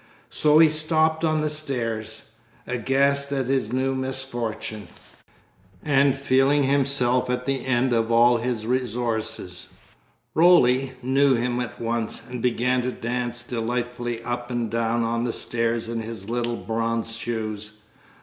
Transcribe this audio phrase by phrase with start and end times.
[0.31, 2.23] So he stopped on the stairs,
[2.65, 4.87] aghast at this new misfortune,
[5.83, 9.67] and feeling himself at the end of all his resources.
[10.33, 15.31] Roly knew him at once, and began to dance delightedly up and down on the
[15.33, 17.81] stair in his little bronze shoes.